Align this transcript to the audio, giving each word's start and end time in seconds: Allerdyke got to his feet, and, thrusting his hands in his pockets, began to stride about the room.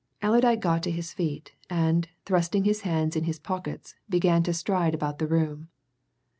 Allerdyke 0.23 0.59
got 0.59 0.81
to 0.81 0.89
his 0.89 1.13
feet, 1.13 1.51
and, 1.69 2.09
thrusting 2.25 2.63
his 2.63 2.81
hands 2.81 3.15
in 3.15 3.25
his 3.25 3.37
pockets, 3.37 3.93
began 4.09 4.41
to 4.41 4.51
stride 4.51 4.95
about 4.95 5.19
the 5.19 5.27
room. 5.27 5.67